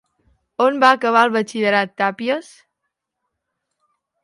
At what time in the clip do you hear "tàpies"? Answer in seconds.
2.03-2.51